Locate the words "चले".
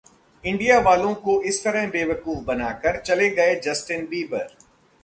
3.01-3.29